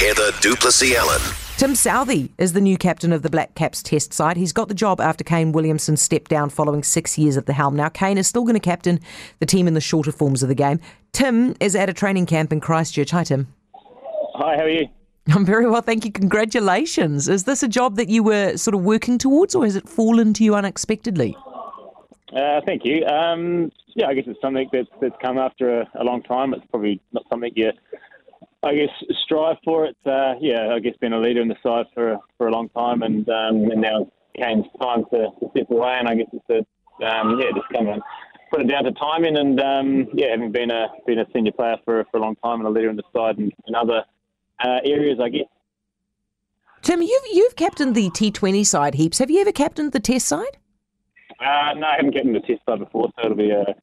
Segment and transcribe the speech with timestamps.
[0.00, 1.20] Heather du Plessis-Allen.
[1.58, 4.38] Tim Southee is the new captain of the Black Caps test side.
[4.38, 7.76] He's got the job after Kane Williamson stepped down following six years at the helm.
[7.76, 8.98] Now, Kane is still going to captain
[9.40, 10.80] the team in the shorter forms of the game.
[11.12, 13.10] Tim is at a training camp in Christchurch.
[13.10, 13.48] Hi, Tim.
[14.36, 14.88] Hi, how are you?
[15.34, 16.12] I'm very well, thank you.
[16.12, 17.28] Congratulations.
[17.28, 20.32] Is this a job that you were sort of working towards, or has it fallen
[20.32, 21.36] to you unexpectedly?
[22.34, 23.04] Uh, thank you.
[23.04, 26.54] Um, yeah, I guess it's something that's, that's come after a, a long time.
[26.54, 27.72] It's probably not something you
[28.62, 28.90] I guess
[29.24, 29.96] strive for it.
[30.04, 33.02] Uh, yeah, I guess being a leader in the side for for a long time,
[33.02, 37.06] and um, and now Kane's time to, to, step away, and I guess it's a
[37.06, 38.02] um, yeah, just come and
[38.50, 41.76] put it down to timing, and um, yeah, having been a been a senior player
[41.84, 44.04] for for a long time and a leader in the side and, and other
[44.62, 45.48] uh, areas, I guess.
[46.82, 49.18] Tim, you've you've captained the T20 side heaps.
[49.18, 50.58] Have you ever captained the Test side?
[51.38, 53.74] Uh, no, I haven't captained the Test side before, so it'll be a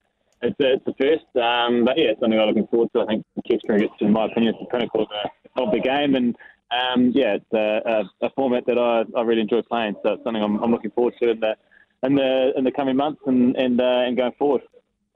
[0.42, 1.26] it's it's a first.
[1.36, 3.02] Um, but yeah, it's something I'm looking forward to.
[3.02, 6.16] I think Test cricket, in my opinion, is the pinnacle of the, of the game,
[6.16, 6.36] and
[6.72, 7.82] um, yeah, it's a,
[8.22, 9.96] a, a, format that I, I really enjoy playing.
[10.04, 11.56] So it's something I'm, I'm looking forward to in the
[12.04, 14.62] in the in the coming months and and uh, and going forward.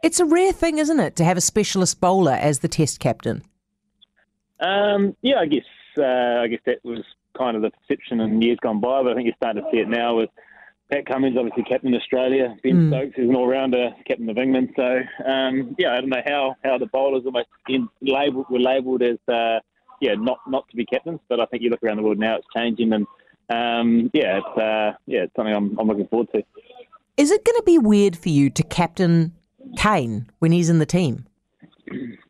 [0.04, 3.44] It's a rare thing, isn't it, to have a specialist bowler as the Test captain?
[4.60, 5.66] Um, yeah, I guess
[5.98, 7.04] uh, I guess that was
[7.38, 9.78] kind of the perception in years gone by, but I think you're starting to see
[9.78, 10.30] it now with
[10.92, 12.56] Pat Cummins, obviously captain of Australia.
[12.64, 12.90] Ben mm.
[12.90, 14.74] Stokes is an all-rounder, captain of England.
[14.76, 19.02] So um, yeah, I don't know how, how the bowlers almost in, labeled, were labelled
[19.02, 19.60] as uh,
[20.02, 22.36] yeah not not to be captains, but I think you look around the world now,
[22.36, 23.08] it's changing, and
[23.50, 26.44] um, yeah, it's uh, yeah, it's something I'm, I'm looking forward to.
[27.16, 29.34] Is it going to be weird for you to captain
[29.78, 31.26] Kane when he's in the team?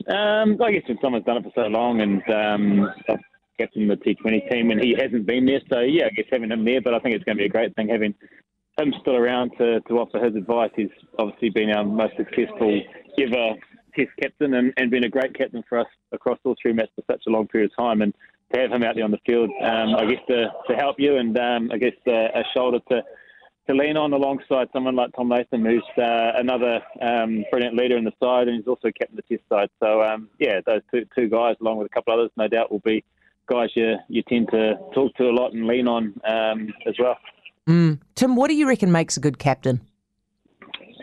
[0.08, 3.20] Um, I guess when someone's done it for so long, and um, I've
[3.58, 6.66] captained the T20 team, and he hasn't been there, so yeah, I guess having him
[6.66, 6.82] there.
[6.82, 8.14] But I think it's going to be a great thing having
[8.82, 10.72] him still around to, to offer his advice.
[10.76, 12.82] He's obviously been our most successful
[13.20, 13.56] ever
[13.96, 17.04] Test captain and, and been a great captain for us across all three matches for
[17.12, 18.02] such a long period of time.
[18.02, 18.14] And
[18.54, 21.18] to have him out there on the field, um, I guess to, to help you
[21.18, 23.04] and um, I guess uh, a shoulder to
[23.68, 28.04] to lean on alongside someone like Tom Latham, who's uh, another um, brilliant leader in
[28.04, 29.70] the side, and he's also captain of the Test side.
[29.80, 32.80] So um, yeah, those two, two guys, along with a couple others, no doubt will
[32.80, 33.04] be
[33.48, 37.18] guys you you tend to talk to a lot and lean on um, as well.
[37.68, 38.00] Mm.
[38.16, 39.82] Tim, what do you reckon makes a good captain?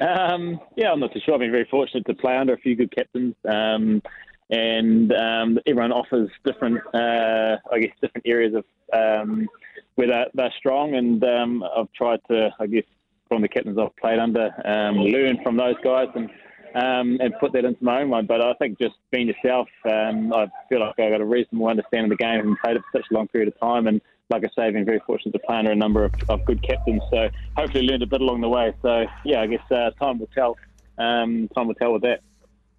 [0.00, 1.34] Um, yeah, I'm not too sure.
[1.34, 4.02] I've been very fortunate to play under a few good captains, um,
[4.50, 9.48] and um, everyone offers different, uh, I guess, different areas of um,
[9.96, 10.94] where they're, they're, strong.
[10.94, 12.84] And um, I've tried to, I guess,
[13.28, 16.30] from the captains I've played under, um, learn from those guys and
[16.78, 18.26] and put that into my own one.
[18.26, 22.18] But I think just being yourself, I feel like I've got a reasonable understanding of
[22.18, 24.00] the game and played it for such a long period of time and
[24.30, 26.62] like I say, I've been very fortunate to play under a number of, of good
[26.62, 27.02] captains.
[27.10, 28.74] So hopefully learned a bit along the way.
[28.82, 30.56] So yeah, I guess uh, time will tell.
[30.98, 32.20] Um, time will tell with that.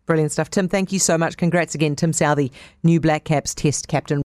[0.06, 0.50] Brilliant stuff.
[0.50, 1.38] Tim, thank you so much.
[1.38, 4.18] Congrats again, Tim Southee, new Black Caps Test captain.